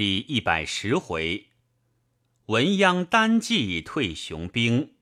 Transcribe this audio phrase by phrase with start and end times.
[0.00, 1.48] 第一百十回，
[2.46, 4.94] 文鸯单骑退雄兵，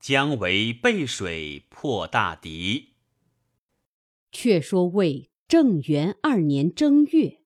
[0.00, 2.94] 姜维背水破大敌。
[4.32, 7.42] 却说魏正元二年正月，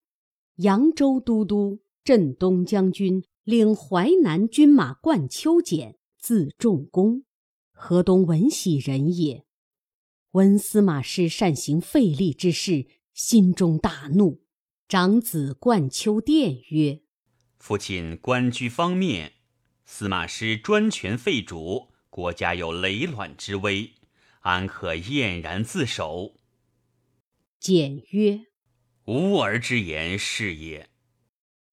[0.56, 7.24] 扬州都督镇东将军领淮南军马冠秋俭，字仲弓，
[7.70, 9.44] 河东闻喜人也。
[10.30, 14.43] 闻司马师善行费力之事，心中大怒。
[14.86, 17.00] 长子冠丘殿曰
[17.58, 19.32] ：“父亲官居方面，
[19.86, 23.92] 司马师专权废主，国家有累卵之危，
[24.40, 26.34] 安可晏然自守？”
[27.58, 28.44] 简曰
[29.06, 30.90] ：“吾儿之言是也。”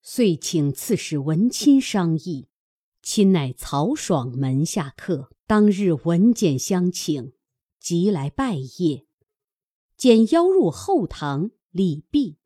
[0.02, 2.48] 遂请刺史文钦商议。
[3.04, 7.34] 钦乃曹爽门下客，当日闻简相请，
[7.80, 9.06] 即来拜谒。
[9.98, 12.38] 简邀入后堂礼毕。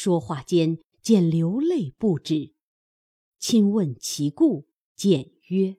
[0.00, 2.52] 说话间，见流泪不止。
[3.40, 5.78] 亲问其故，简曰：“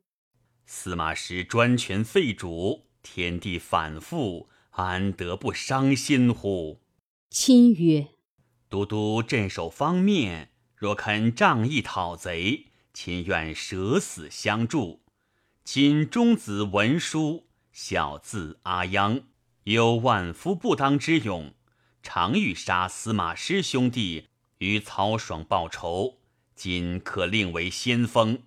[0.67, 6.81] 司马师专权废主，天地反复，安得不伤心乎？”
[7.31, 8.09] 亲曰
[8.67, 14.99] ：“都督镇守方面，若肯仗义讨贼，亲愿舍死相助。
[15.63, 19.21] 今中子文书，小字阿央，
[19.63, 21.53] 有万夫不当之勇。”
[22.01, 24.25] 常欲杀司马师兄弟，
[24.59, 26.19] 与曹爽报仇。
[26.55, 28.43] 今可令为先锋。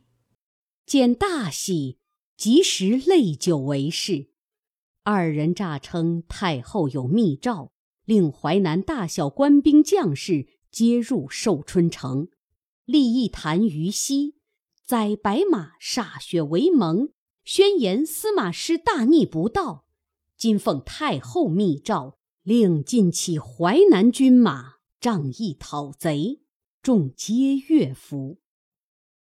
[0.84, 1.98] 见大喜，
[2.36, 4.28] 及时泪酒为誓。
[5.04, 7.72] 二人诈称太后有密诏，
[8.04, 12.28] 令淮南大小官兵将士皆入寿春城，
[12.84, 14.36] 立一坛于西，
[14.84, 17.10] 载白马歃血为盟，
[17.44, 19.86] 宣言司马师大逆不道。
[20.36, 22.18] 今奉太后密诏。
[22.42, 26.40] 令尽起淮南军马，仗义讨贼，
[26.82, 28.40] 众皆悦服。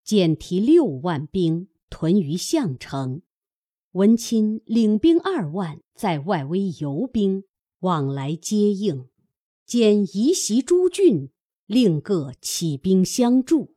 [0.03, 3.21] 简提六万兵屯于项城，
[3.91, 7.45] 文钦领兵二万在外围游兵，
[7.79, 9.07] 往来接应。
[9.65, 11.29] 简移袭诸郡，
[11.65, 13.75] 令各起兵相助。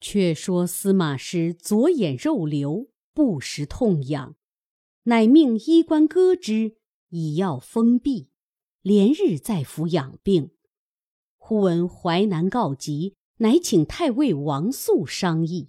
[0.00, 4.36] 却说司马师左眼肉瘤，不时痛痒，
[5.04, 6.76] 乃命医官割之。
[7.16, 8.26] 以药封闭，
[8.82, 10.50] 连日在府养病。
[11.36, 15.68] 忽闻淮南告急，乃请太尉王肃商议。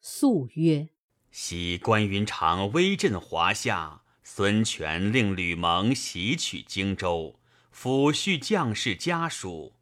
[0.00, 0.88] 肃曰
[1.30, 7.38] ：“昔关云长威震华夏，孙权令吕蒙袭取荆州，
[7.72, 9.74] 抚恤将士家属，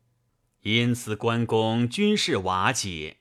[0.61, 3.17] 因此关公军事瓦解。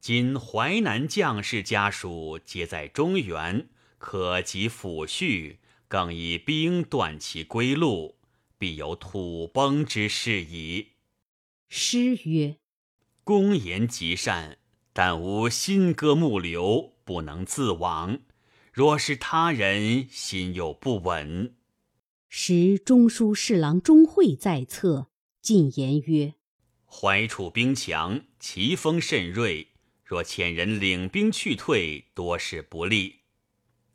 [0.00, 3.68] 今淮南将士家属皆在中原，
[3.98, 5.58] 可及抚恤。”
[5.92, 8.16] 更以兵断其归路，
[8.56, 10.92] 必有土崩之势矣。
[11.68, 12.56] 诗曰
[13.24, 14.56] ：“公言极善，
[14.94, 18.20] 但无心歌木流，不能自亡。
[18.72, 21.56] 若是他人，心有不稳。”
[22.30, 25.08] 时中书侍郎钟会在侧，
[25.42, 26.32] 进言曰
[26.88, 29.68] ：“淮楚兵强，其锋甚锐，
[30.02, 33.16] 若遣人领兵去退，多是不利。”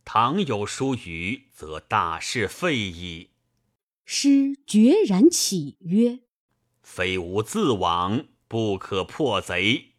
[0.09, 3.31] 倘有疏虞，则大事废矣。
[4.06, 6.22] 师决然起曰
[6.81, 9.96] ：“非吾自往，不可破贼。”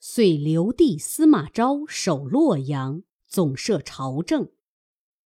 [0.00, 4.50] 遂留弟司马昭守洛阳，总摄朝政。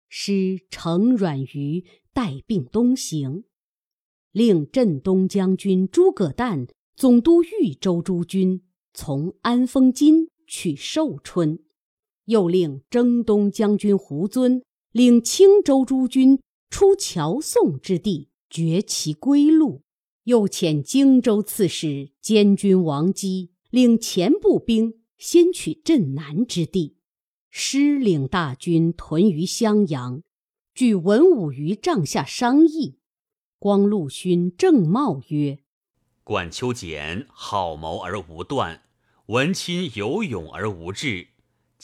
[0.09, 3.43] 师乘阮于带病东行，
[4.31, 11.59] 令镇东将军诸葛诞、总督豫州诸军从安丰津取寿春。
[12.27, 14.63] 又令征东将军胡遵
[14.93, 16.41] 领青州诸军
[16.71, 19.83] 出乔宋之地，绝其归路；
[20.25, 26.97] 又遣荆州刺史监军王基领前部兵先取镇南之地。
[27.51, 30.23] 师领大军屯于襄阳，
[30.75, 32.99] 据文武于帐下商议。
[33.59, 35.61] 光禄勋郑茂曰
[36.25, 38.83] ：“管丘俭好谋而无断，
[39.27, 41.29] 文钦有勇而无智。”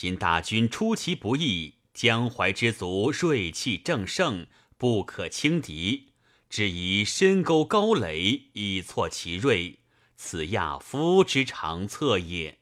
[0.01, 4.47] 今大军出其不意，江淮之卒锐气正盛，
[4.79, 6.15] 不可轻敌。
[6.49, 9.81] 只宜深沟高垒，以挫其锐，
[10.17, 12.61] 此亚夫之长策也。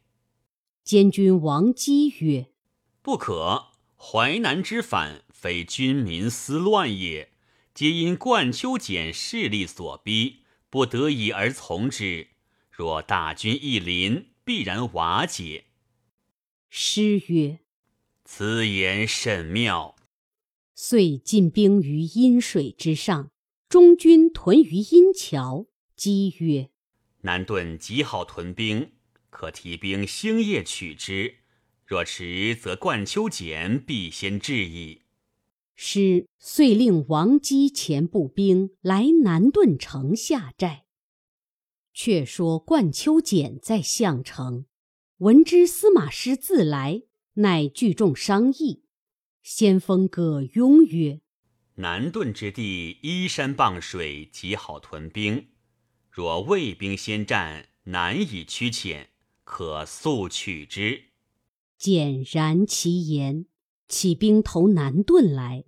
[0.83, 2.49] 监军王基曰
[3.03, 3.69] ：“不可！
[3.97, 7.31] 淮南之反，非军民思乱也，
[7.73, 10.39] 皆因冠丘俭势力所逼，
[10.69, 12.31] 不得已而从之。
[12.73, 15.67] 若大军一临，必然瓦解。”
[16.71, 17.61] 诗曰
[18.25, 19.97] ：“此言甚妙。”
[20.75, 23.31] 遂进兵于阴水之上，
[23.69, 25.67] 中军屯于阴桥。
[25.97, 26.71] 姬曰
[27.23, 28.93] ：“南顿极好屯兵，
[29.31, 31.39] 可提兵星夜取之。
[31.85, 35.03] 若迟，则冠秋简必先至矣。
[35.75, 40.85] 师遂令王基前步兵来南顿城下寨。
[41.93, 44.67] 却说冠秋简在项城，
[45.19, 47.03] 闻知司马师自来，
[47.35, 48.85] 乃聚众商议。
[49.43, 51.21] 先锋葛雍曰
[51.75, 55.49] ：“南顿之地依山傍水，极好屯兵。
[56.09, 59.09] 若魏兵先战，难以驱遣，
[59.43, 61.07] 可速取之。”
[61.77, 63.47] 简然其言，
[63.89, 65.65] 起兵投南顿来。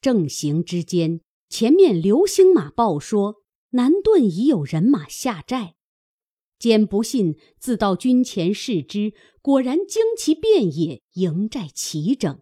[0.00, 5.74] 正行之间，前面流星马报说南顿已有人马下寨。
[6.58, 12.40] 简不信，自到军前视之，果然旌旗遍野，营寨齐整。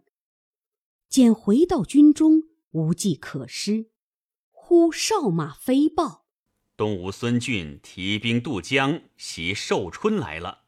[1.07, 3.91] 简回到军中，无计可施。
[4.51, 6.25] 忽哨马飞报，
[6.75, 10.63] 东吴孙峻提兵渡江，袭寿春来了。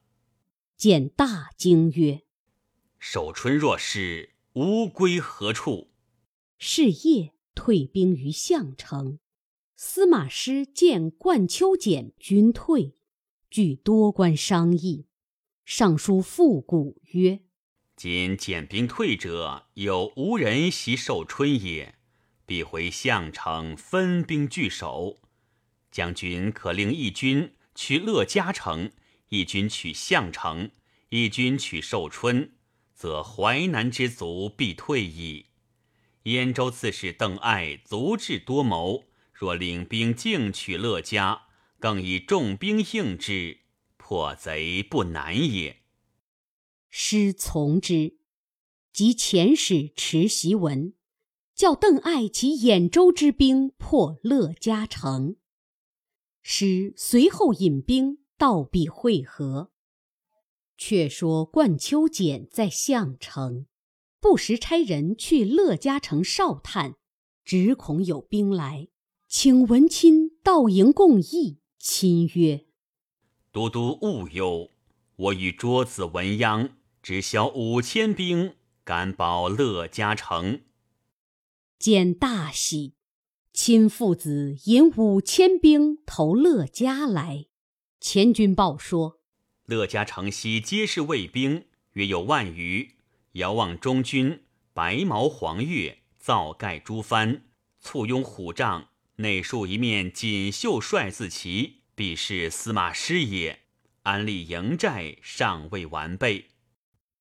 [0.77, 2.21] 简大惊曰
[2.97, 5.91] ：“寿春若是，吾归何处？”
[6.57, 9.19] 是夜退兵于项城，
[9.75, 12.95] 司马师见冠丘简军退，
[13.49, 15.07] 据多官商议，
[15.65, 17.39] 上书复古曰
[17.97, 21.95] ：“今简兵退者，有无人袭寿春也？
[22.45, 25.17] 必回项城分兵据守。
[25.91, 28.91] 将军可令一军取乐嘉城，
[29.29, 30.69] 一军取项城，
[31.09, 32.51] 一军取寿春，
[32.93, 35.47] 则淮南之卒必退矣。”
[36.23, 41.47] 燕州刺史邓艾足智多谋，若领兵进取乐嘉，
[41.79, 43.59] 更以重兵应之，
[43.97, 45.81] 破贼不难也。
[46.89, 48.17] 师从之，
[48.91, 50.93] 即遣使持檄文，
[51.55, 55.37] 叫邓艾起兖州之兵破乐嘉城。
[56.41, 59.71] 师随后引兵到彼会合。
[60.77, 63.65] 却说冠丘简在项城。
[64.21, 66.95] 不时差人去乐嘉城哨探，
[67.45, 68.89] 只恐有兵来，
[69.27, 71.59] 请文钦到营共议。
[71.79, 72.65] 钦曰
[73.53, 74.71] ：“都督勿忧，
[75.15, 76.71] 我与桌子文鸯
[77.01, 80.63] 只消五千兵，敢保乐嘉城。”
[81.79, 82.95] 见大喜，
[83.53, 87.45] 亲父子引五千兵投乐嘉来。
[88.01, 89.21] 前军报说，
[89.63, 92.97] 乐嘉城西皆是卫兵，约有万余。
[93.33, 94.43] 遥望中军，
[94.73, 97.45] 白毛黄月，皂盖朱帆，
[97.79, 103.63] 簇拥虎帐，内竖一面锦绣帅字旗，必是司马师也。
[104.03, 106.47] 安立营寨尚未完备。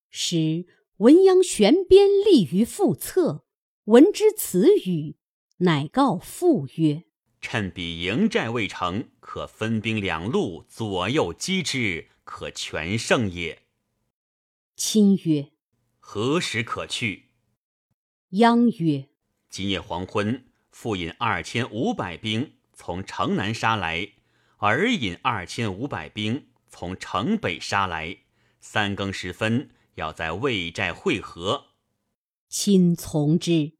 [0.08, 0.66] 时
[0.98, 3.44] 文鸯悬鞭立于腹侧，
[3.86, 5.16] 闻之此语，
[5.58, 7.02] 乃告父曰
[7.42, 13.62] ：“趁彼营寨未成，可分兵两路，左右击之，可全胜也。”
[14.76, 15.50] 亲曰。
[15.98, 17.30] 何时可去？
[18.30, 19.08] 央曰
[19.50, 20.47] ：“今夜黄昏，
[20.80, 24.12] 复引二千五百兵从城南杀来，
[24.58, 28.18] 尔引二千五百兵从城北杀来。
[28.60, 31.64] 三更时分，要在魏寨会合。”
[32.48, 33.72] 亲从之。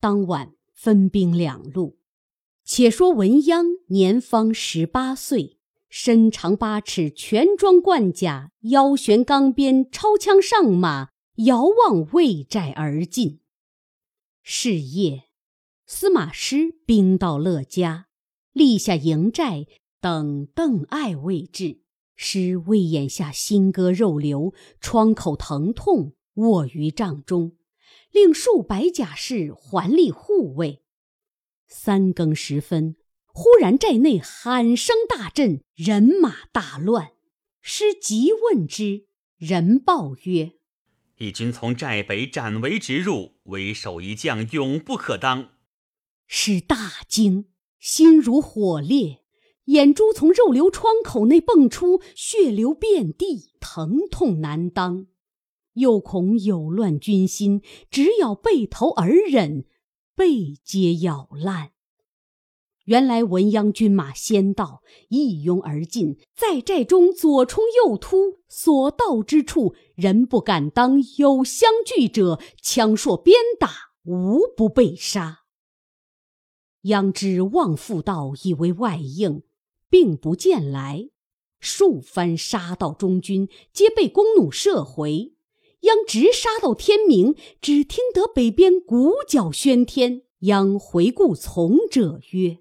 [0.00, 2.00] 当晚分兵两路。
[2.64, 11.10] 且说文鸯年方十八岁，身长八尺，全装冠甲，腰悬钢鞭，超枪上马。
[11.36, 13.38] 遥望魏寨而进。
[14.42, 15.29] 是夜，
[15.92, 18.06] 司马师兵到乐嘉，
[18.52, 19.66] 立下营寨，
[20.00, 21.80] 等邓艾未至。
[22.14, 27.56] 师为眼下心割肉瘤，窗口疼痛，卧于帐中，
[28.12, 30.84] 令数百甲士环立护卫。
[31.66, 32.94] 三更时分，
[33.26, 37.10] 忽然寨内喊声大震，人马大乱。
[37.60, 39.06] 师急问之，
[39.36, 40.52] 人报曰。
[41.18, 45.48] 义军从寨北斩围直入，为首一将永不可当。
[46.32, 47.46] 是大惊，
[47.80, 49.24] 心如火烈，
[49.64, 55.08] 眼珠从肉瘤窗口内迸出，血流遍地，疼痛难当。
[55.72, 59.64] 又恐有乱军心，只咬背头而忍，
[60.14, 61.72] 背皆咬烂。
[62.84, 71.02] 原来文鸯军马先到，一拥而进，在寨中左冲右突，所到之处，人不敢当。
[71.18, 73.68] 有相拒者，枪槊鞭打，
[74.04, 75.39] 无不被杀。
[76.84, 79.42] 鸯知望复道以为外应，
[79.88, 81.10] 并不见来，
[81.58, 85.34] 数番杀到中军，皆被弓弩射回。
[85.80, 90.22] 央直杀到天明，只听得北边鼓角喧天。
[90.40, 92.58] 央回顾从者曰。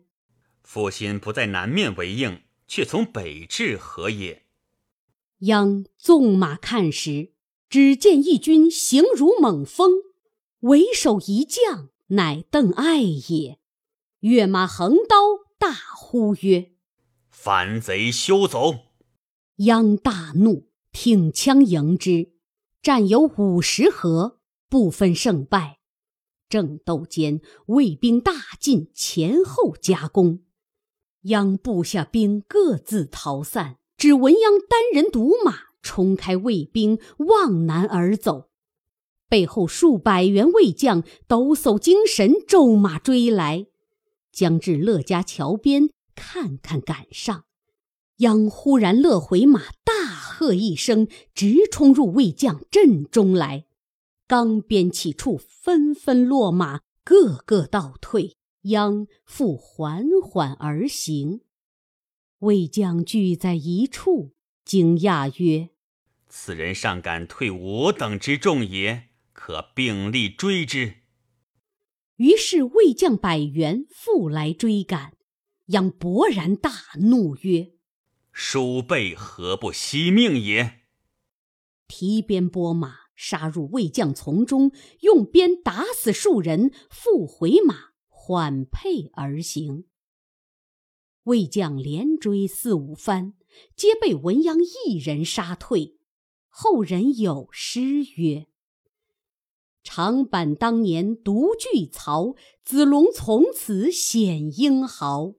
[0.64, 4.44] 父亲不在南面为应，却从北至，何也？
[5.40, 7.32] 央纵马看时，
[7.70, 10.04] 只见一军行如猛风，
[10.62, 13.60] 为首一将乃邓艾也。
[14.22, 15.16] 跃马横刀，
[15.58, 16.72] 大呼曰
[17.32, 18.74] ：“反贼休走！”
[19.64, 22.34] 央大怒，挺枪迎之。
[22.82, 25.80] 战有五十合，不分胜败。
[26.50, 30.42] 正斗间，魏兵大进，前后夹攻。
[31.24, 38.50] 央部下兵各自逃散，只闻央单人独马冲开魏兵，望南而走。
[39.30, 43.68] 背后数百员魏将抖擞精神，骤马追来，
[44.32, 47.46] 将至乐家桥边，看看赶上。
[48.18, 53.66] 央忽然勒回马，大喝一声，直冲入魏将阵中来。
[54.28, 58.36] 刚鞭起处，纷纷落马，个个倒退。
[58.64, 61.42] 央复缓缓而行。
[62.40, 64.34] 魏将聚在一处，
[64.66, 65.70] 惊讶曰
[66.28, 69.06] ：“此人尚敢退我等之众也？
[69.32, 70.96] 可并力追之。”
[72.20, 75.14] 于是魏将百员复来追赶。
[75.68, 77.72] 杨勃然大怒曰：
[78.34, 80.82] 叔辈何不惜命也？
[81.88, 89.86] 提鞭拨马，杀入魏将丛中，用鞭打死数人，复回马，缓辔而行。
[91.24, 93.34] 魏将连追四五番，
[93.78, 95.96] 皆被文鸯一人杀退。
[96.50, 98.48] 后人有诗曰
[99.84, 105.34] ：“长坂当年独拒曹，子龙从此显英豪。”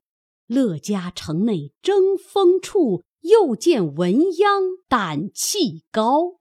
[0.47, 6.41] 乐家城内争锋处，又见文鸯胆气高。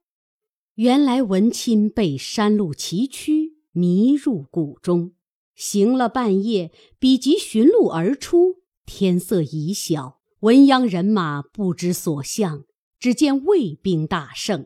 [0.74, 5.14] 原来文钦被山路崎岖迷入谷中，
[5.54, 12.64] 行了半夜，比及寻路而出，天色已晓，文鸯人马不知所向，
[12.98, 14.66] 只见魏兵大胜，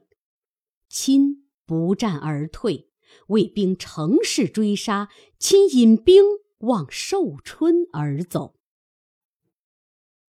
[0.87, 2.87] 钦不战而退，
[3.27, 6.23] 魏兵乘势追杀，亲引兵
[6.59, 8.55] 往寿春而走。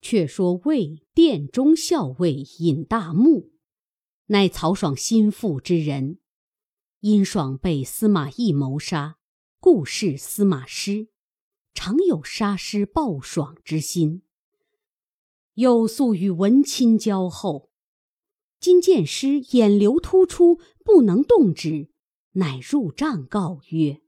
[0.01, 3.53] 却说魏殿中校尉尹大木，
[4.27, 6.19] 乃曹爽心腹之人。
[7.01, 9.19] 因爽被司马懿谋杀，
[9.61, 11.09] 故事司马师，
[11.75, 14.23] 常有杀师报爽之心。
[15.55, 17.71] 又素与文钦交厚，
[18.59, 21.91] 今见师眼流突出，不能动止，
[22.35, 24.01] 乃入帐告曰：“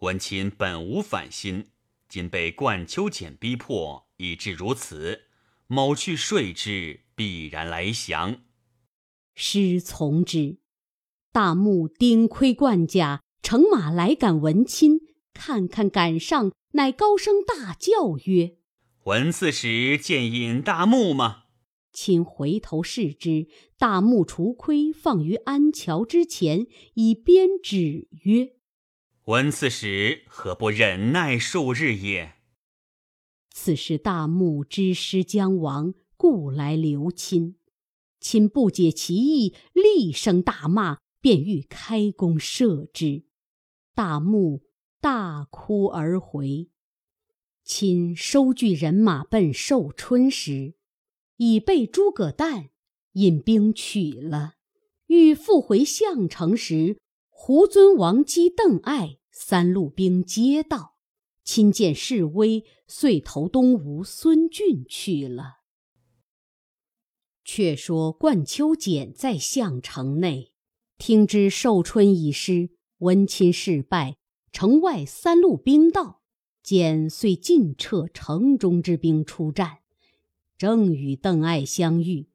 [0.00, 1.66] 文钦本无反心，
[2.08, 5.26] 今被冠秋简逼迫。”以致如此，
[5.68, 8.38] 某去睡之，必然来降。
[9.36, 10.58] 师从之。
[11.30, 14.98] 大木丁盔冠甲，乘马来赶文钦。
[15.32, 18.56] 看看赶上，乃高声大叫曰
[19.06, 21.44] ：“文刺史见引大木吗？”
[22.00, 28.52] 钦回头视之，大木除盔放于安桥之前，以鞭指曰
[29.26, 32.34] ：“闻刺史何不忍耐数日也？”
[33.50, 37.56] 此时大木之师将亡，故来留亲。
[38.20, 43.24] 亲不解其意，厉声大骂，便欲开弓射之。
[43.96, 44.62] 大木
[45.00, 46.70] 大哭而回。
[47.64, 50.74] 亲收聚人马奔寿春时，
[51.38, 52.68] 已被诸葛诞
[53.14, 54.54] 引兵取了。
[55.06, 56.98] 欲复回项城时，
[57.30, 60.96] 胡尊王姬邓艾三路兵皆到。
[61.42, 65.60] 亲见势危，遂投东吴孙峻去了。
[67.42, 70.52] 却说冠秋简在项城内，
[70.98, 72.68] 听知寿春已失，
[72.98, 74.18] 闻亲事败，
[74.52, 76.20] 城外三路兵到，
[76.62, 79.78] 简遂尽撤城中之兵出战。
[80.58, 82.28] 正与邓艾相遇，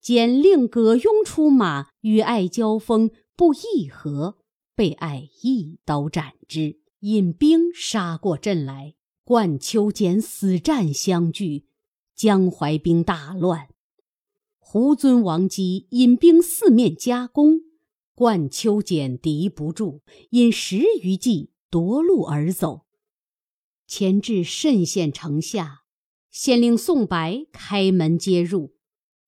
[0.00, 4.38] 简令葛雍出马与艾交锋，不议和，
[4.74, 6.80] 被艾一刀斩之。
[7.00, 11.66] 引兵杀过阵来，冠秋简死战相拒，
[12.14, 13.68] 江淮兵大乱。
[14.58, 17.60] 胡尊王姬引兵四面夹攻，
[18.14, 22.82] 冠秋简敌不住，引十余骑夺路而走。
[23.86, 25.79] 前至慎县城下，
[26.30, 28.76] 县令宋白开门接入，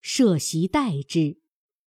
[0.01, 1.39] 设席待之，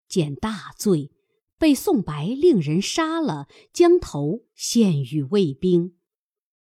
[0.08, 1.10] 见大醉。
[1.56, 5.96] 被宋白令人杀了，将头献与卫兵。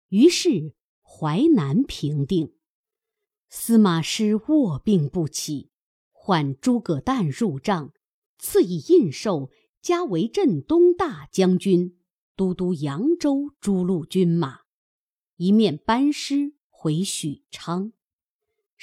[0.08, 2.52] 于是淮南平定。
[3.48, 5.70] 司马师卧病不起，
[6.10, 7.92] 唤诸葛诞入帐，
[8.38, 9.48] 赐以印绶，
[9.80, 11.96] 加为镇东大将军，
[12.36, 14.62] 都督扬州诸路军马，
[15.36, 17.92] 一面班师回许昌。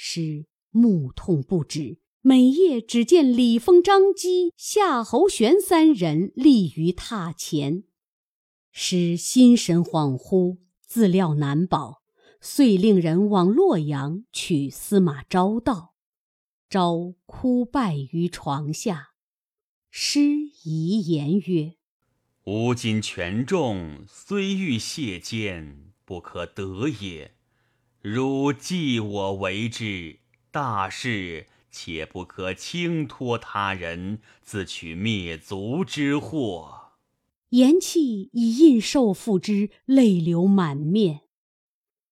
[0.00, 7.82] 师目痛不止，每夜只见李丰、张基、夏侯玄三人立于榻前，
[8.70, 12.02] 使心神恍惚，自料难保，
[12.40, 15.96] 遂令人往洛阳取司马昭到。
[16.70, 19.08] 昭哭拜于床下，
[19.90, 20.20] 师
[20.62, 21.74] 遗言曰
[22.46, 27.34] ：“吾今权重，虽欲谢剑，不可得也。
[28.12, 30.18] 汝既我为之，
[30.50, 36.94] 大事。”且不可轻托他人，自取灭族之祸。
[37.50, 41.20] 言讫，以印绶付之，泪流满面。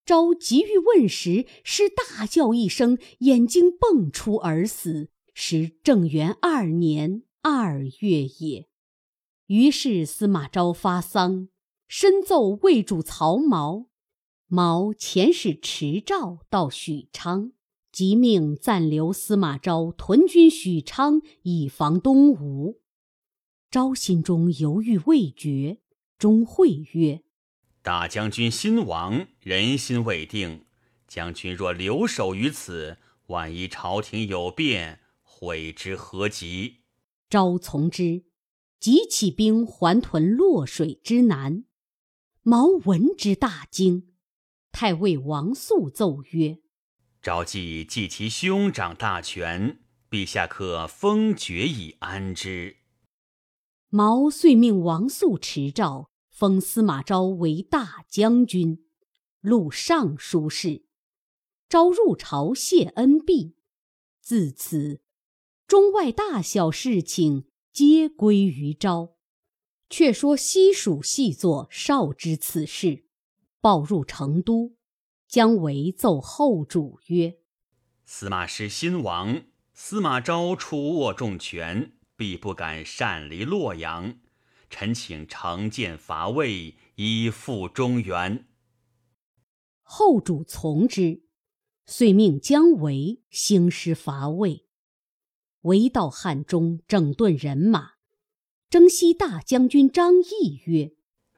[0.05, 8.67] 昭急欲问时，师大叫一声，眼睛迸出而死，时正元二年二月也。
[9.47, 11.49] 于是司马昭发丧，
[11.87, 13.87] 深奏魏主曹髦。
[14.47, 17.51] 毛遣使持诏到许昌。
[17.91, 22.79] 即命暂留司马昭屯军许昌，以防东吴。
[23.71, 25.79] 昭心中犹豫未决，
[26.19, 27.23] 终会曰
[27.81, 30.65] ：“大将军新亡，人心未定。
[31.07, 36.81] 将军若留守于此，万一朝廷有变，悔之何及？”
[37.29, 38.25] 昭从之，
[38.79, 41.63] 即起兵还屯洛水之南。
[42.43, 44.13] 毛闻之大惊，
[44.79, 46.59] 太尉王肃奏曰。
[47.23, 52.77] 昭既继其兄长大权，陛下可封爵以安之。
[53.89, 58.85] 毛遂命王肃持诏，封司马昭为大将军，
[59.41, 60.85] 录尚书事。
[61.67, 63.55] 昭入朝谢恩毕，
[64.21, 65.01] 自此
[65.65, 69.15] 中外大小事情皆归于昭。
[69.89, 73.06] 却说西蜀细作少知此事，
[73.67, 74.77] 报入成都。
[75.27, 77.39] 姜维奏后主曰
[78.07, 79.41] ：“司马师新亡，
[79.73, 84.19] 司马昭出握重权，必不敢擅离洛阳。
[84.69, 88.47] 臣请乘剑伐魏，以复中原。”
[89.83, 91.23] 后主从之，
[91.85, 94.65] 遂命姜维兴师伐魏。
[95.63, 97.95] 维到汉中，整顿人马，
[98.69, 100.93] 征西大将军张翼曰：“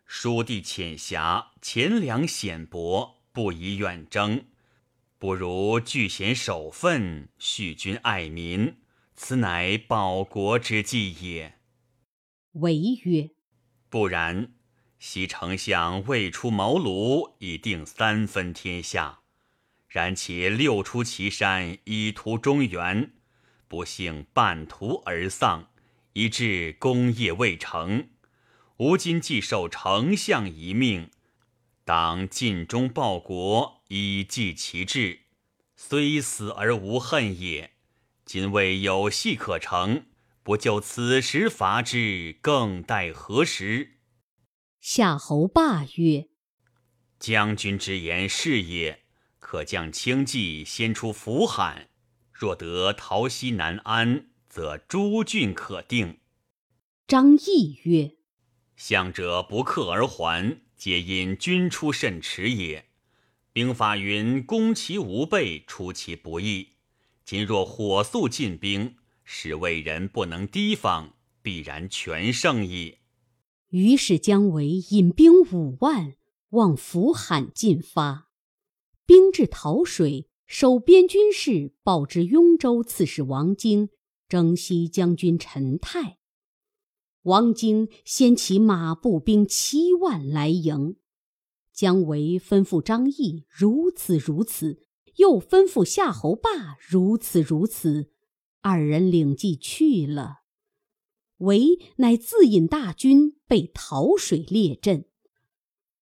[0.06, 4.48] 蜀地浅狭，钱粮险薄。”不宜远征，
[5.20, 8.78] 不如聚贤守分，恤君爱民，
[9.16, 11.60] 此乃保国之计也。
[12.54, 13.30] 为曰：
[13.88, 14.52] 不然，
[14.98, 19.20] 昔丞相未出茅庐，已定三分天下。
[19.88, 23.14] 然且六出祁山，以图中原，
[23.68, 25.70] 不幸半途而丧，
[26.14, 28.10] 以致功业未成。
[28.78, 31.12] 吾今既受丞相一命。
[31.90, 35.22] 当尽忠报国，以济其志，
[35.76, 37.72] 虽死而无恨也。
[38.26, 40.06] 今未有隙可成，
[40.44, 43.98] 不就此时伐之，更待何时？
[44.80, 46.28] 夏侯霸曰
[47.20, 49.06] ：“将军之言是也，
[49.40, 51.90] 可将轻骑先出扶罕，
[52.32, 56.20] 若得陶西南安，则诸郡可定。”
[57.10, 58.12] 张翼曰
[58.78, 62.86] ：“向者不克而还。”皆因君出甚迟也。
[63.52, 66.70] 兵法云：“攻其无备，出其不意。”
[67.26, 73.00] 今若火速进兵，使魏人不能提防，必然全胜矣。
[73.72, 76.16] 于是姜维引兵五万
[76.52, 78.30] 往扶罕进发。
[79.06, 83.90] 兵至桃水，守边军事报之雍州刺史王经、
[84.30, 86.19] 征西将军陈泰。
[87.24, 90.96] 王经先起马步兵七万来迎，
[91.74, 98.12] 姜维吩咐张翼如此如此，又吩咐夏侯霸如此如此，
[98.62, 100.38] 二人领计去了。
[101.40, 105.06] 维乃自引大军被桃水列阵。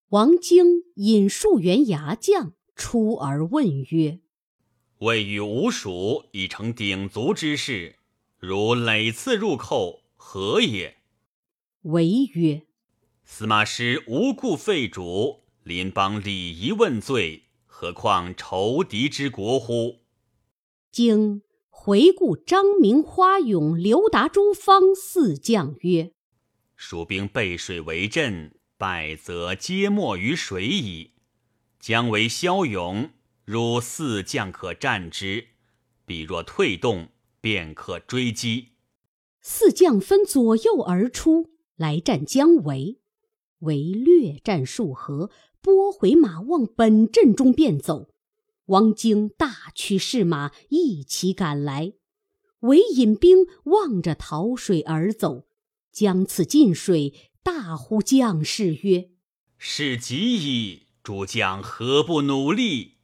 [0.10, 4.21] 王经引数员牙将出而问曰
[4.99, 7.95] ：“魏与吴蜀已成鼎足之势，
[8.38, 10.95] 如累次入寇，何也？”
[11.88, 12.63] 为曰
[13.23, 20.02] ：“司马师无故废主，邻邦礼仪问罪，何况仇敌之国乎？”
[20.91, 26.12] 经回顾张明、花勇、刘达诸方四将曰
[26.76, 31.12] ：“蜀兵背水为阵，败则皆没于水矣。
[31.80, 33.12] 将为骁勇，
[33.45, 35.45] 如四将可战之；
[36.06, 38.73] 彼若退动，便可追击。”
[39.39, 41.52] 四将分左右而出。
[41.78, 43.00] 来战姜维，
[43.60, 45.30] 维略战数合，
[45.62, 48.10] 拨回马往本阵中便走。
[48.66, 51.94] 王经大驱士马一齐赶来，
[52.62, 55.48] 韦引兵望着桃水而走，
[55.92, 57.13] 将此近水，
[57.44, 59.12] 大呼将士曰
[59.58, 60.88] ：“是急矣！
[61.04, 62.96] 诸将何不努力？”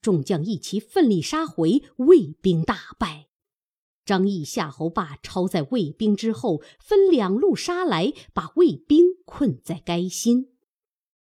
[0.00, 3.26] 众将一齐奋力杀回，魏兵大败。
[4.06, 10.52] 张翼、夏侯霸抄在魏兵之后，分两路杀来，把魏兵困在该心。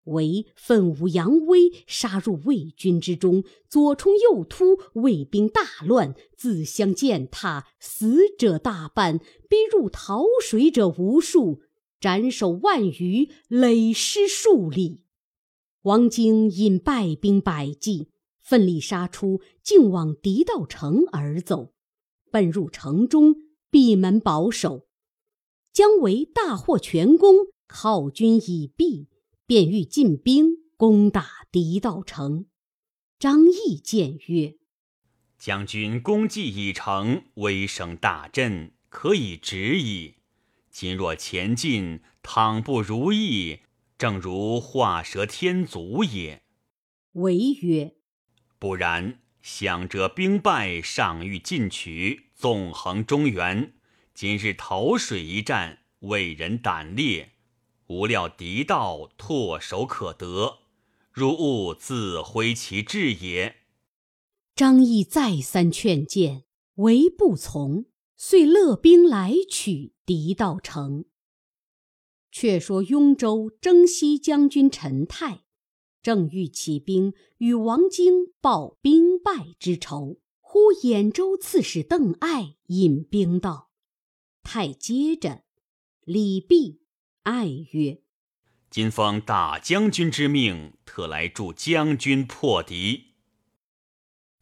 [0.06, 11.60] 为奋武扬威，杀入魏军之中，左冲右突，魏兵大乱，自相践踏，死者大半，逼入桃水者无数，
[12.00, 15.04] 斩首万余，累尸数里。
[15.82, 18.08] 王经引败兵百计，
[18.40, 21.72] 奋力杀出，竟往狄道城而走，
[22.32, 23.36] 奔入城中，
[23.70, 24.88] 闭门保守。
[25.72, 27.36] 姜维大获全功，
[27.68, 29.06] 犒军已毕。
[29.44, 32.46] 便欲进兵攻打狄道城，
[33.18, 34.54] 张翼谏曰
[35.36, 40.14] ：“将军功绩已成，威声大振，可以止矣。
[40.70, 43.58] 今若前进，倘不如意，
[43.98, 46.44] 正如画蛇添足也。”
[47.12, 47.96] 为曰
[48.58, 53.74] ：“不然，想着兵败，尚欲进取，纵横中原。
[54.14, 57.30] 今日投水一战，为人胆烈。”
[57.88, 60.60] 无料敌道唾手可得，
[61.10, 63.56] 如勿自挥其志也。
[64.54, 66.44] 张翼再三劝谏，
[66.76, 67.84] 唯不从，
[68.16, 71.04] 遂勒兵来取狄道城。
[72.30, 75.41] 却说雍州征西将军陈泰，
[76.02, 83.70] 正欲起兵与王经报兵败之仇，忽兖州刺史邓艾引兵到，
[84.42, 85.44] 太接着，
[86.04, 86.82] 李毕。
[87.22, 88.02] 艾曰
[88.68, 93.12] ：“今奉大将军之命，特来助将军破敌。”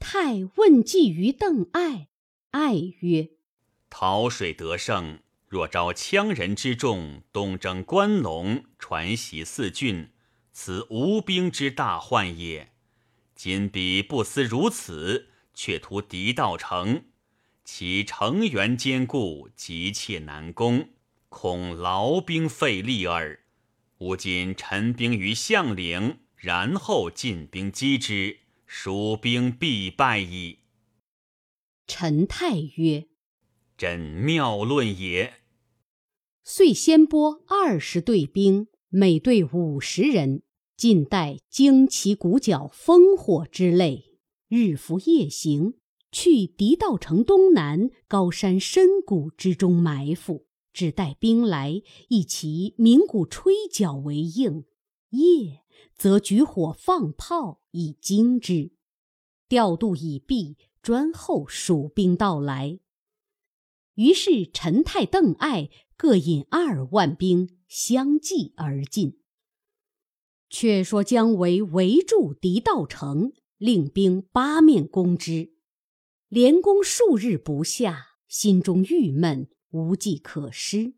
[0.01, 2.09] 太问计于邓艾，
[2.53, 3.33] 艾曰
[3.90, 10.09] ：“讨水得胜，若招羌人之众，东征关陇，传檄四郡，
[10.62, 12.70] 此无兵之大患也。
[13.35, 17.05] 今彼不思如此，却图敌道成，
[17.64, 20.90] 其城垣坚固，急切难攻。”
[21.31, 23.40] 恐劳兵费力耳。
[24.01, 30.59] 吾今陈兵于项陵，然后进兵击之，蜀兵必败矣。
[31.87, 33.07] 陈泰曰
[33.79, 35.37] ：“朕妙论也。”
[36.44, 40.42] 遂先拨二十队兵，每队五十人，
[40.80, 44.16] 近代旌旗鼓角、烽火之类，
[44.48, 45.74] 日伏夜行，
[46.10, 50.46] 去狄道城东南高山深谷之中埋伏。
[50.72, 54.64] 只待兵来，一齐鸣鼓吹角为应；
[55.10, 55.60] 夜
[55.94, 58.72] 则举火放炮以惊之。
[59.50, 62.80] 调度已毕，专候蜀兵到来。
[63.96, 69.19] 于是陈泰、邓艾各引二万兵相继而进。
[70.50, 75.54] 却说姜维围住狄道城，令兵八面攻之，
[76.28, 79.48] 连攻数日不下，心中郁闷。
[79.72, 80.94] 无计可施。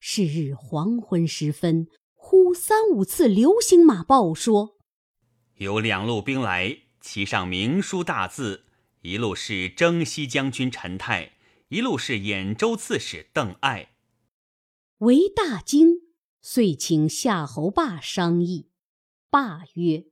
[0.00, 4.76] 是日黄昏时分，忽三五次流星马报说，
[5.58, 8.64] 有两路兵来，其上明书大字，
[9.02, 11.36] 一路是征西将军陈泰，
[11.68, 13.92] 一路是兖州刺史邓艾。
[14.98, 16.00] 为大惊，
[16.48, 18.68] 遂请夏侯霸商议。
[19.30, 20.04] 霸曰：“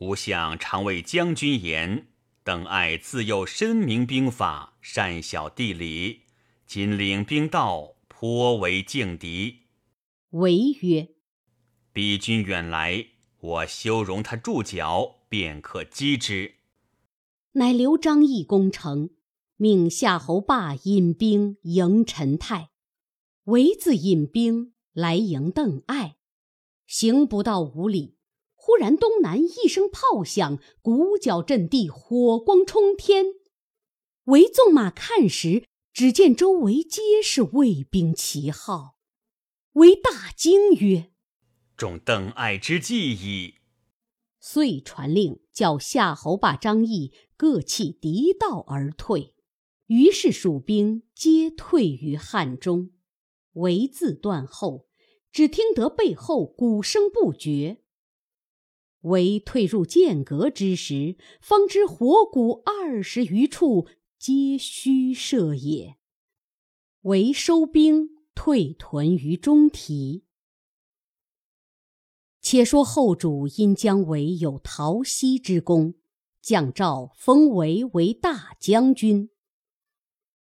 [0.00, 2.08] 吾相常为将军言，
[2.42, 6.22] 等爱自幼深明兵法，善晓地理。”
[6.64, 9.66] 今领兵到，颇为劲敌。
[10.30, 11.10] 为曰
[11.92, 13.08] ：“彼军远来，
[13.40, 16.54] 我修容他驻脚，便可击之。”
[17.52, 19.10] 乃留张翼攻城，
[19.56, 22.70] 命夏侯霸引兵迎陈泰，
[23.44, 26.16] 为自引兵来迎邓艾。
[26.86, 28.16] 行不到五里，
[28.54, 33.26] 忽然东南一声炮响，鼓角震地，火光冲天。
[34.24, 35.64] 为纵马看时。
[35.92, 38.96] 只见周围皆是卫兵旗号，
[39.72, 41.10] 为大惊曰
[41.76, 43.56] ：“中邓艾之计矣！”
[44.38, 49.34] 遂传令叫夏侯霸、张翼各弃敌道而退。
[49.88, 52.92] 于是蜀兵皆退于汉中。
[53.54, 54.86] 为自断后，
[55.32, 57.82] 只听得背后鼓声不绝。
[59.02, 63.88] 为退入剑阁之时，方知火鼓二十余处。
[64.18, 65.96] 皆虚设也。
[67.04, 70.26] 为收兵退屯于中提。
[72.42, 75.94] 且说后主因姜维有讨西之功，
[76.42, 79.30] 降诏封为为大将军。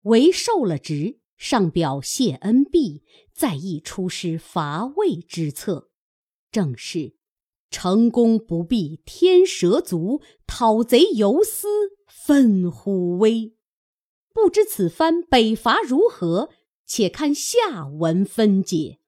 [0.03, 5.89] 为受了职，上表谢恩毕，再议出师伐魏之策，
[6.51, 7.15] 正是
[7.69, 11.67] 成功不必天蛇足，讨贼犹思
[12.07, 13.55] 奋虎威。
[14.33, 16.49] 不知此番北伐如何？
[16.85, 18.99] 且看下文分解。